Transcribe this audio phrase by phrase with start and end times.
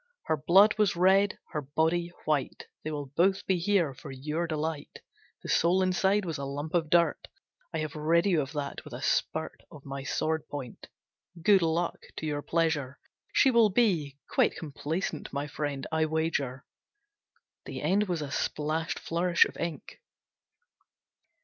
[0.23, 4.99] Her blood was red, her body white, they will both be here for your delight.
[5.43, 7.27] The soul inside was a lump of dirt,
[7.71, 10.87] I have rid you of that with a spurt of my sword point.
[11.39, 12.97] Good luck to your pleasure.
[13.31, 16.65] She will be quite complaisant, my friend, I wager."
[17.65, 20.01] The end was a splashed flourish of ink.